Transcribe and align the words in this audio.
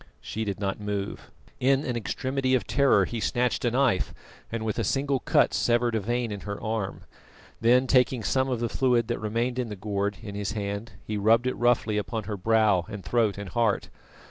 She 0.19 0.43
did 0.45 0.59
not 0.59 0.79
move. 0.79 1.29
In 1.59 1.85
an 1.85 1.95
extremity 1.95 2.55
of 2.55 2.65
terror 2.65 3.05
he 3.05 3.19
snatched 3.19 3.63
a 3.65 3.69
knife, 3.69 4.15
and 4.51 4.65
with 4.65 4.79
a 4.79 4.83
single 4.83 5.19
cut 5.19 5.53
severed 5.53 5.93
a 5.93 5.99
vein 5.99 6.31
in 6.31 6.39
her 6.39 6.59
arm, 6.59 7.01
then 7.59 7.85
taking 7.85 8.23
some 8.23 8.49
of 8.49 8.59
the 8.61 8.67
fluid 8.67 9.07
that 9.09 9.19
remained 9.19 9.59
in 9.59 9.69
the 9.69 9.75
gourd 9.75 10.17
in 10.23 10.33
his 10.33 10.53
hand, 10.53 10.93
he 11.05 11.17
rubbed 11.17 11.45
it 11.45 11.53
roughly 11.55 11.99
upon 11.99 12.23
her 12.23 12.35
brow 12.35 12.83
and 12.89 13.05
throat 13.05 13.37
and 13.37 13.49
heart. 13.49 13.89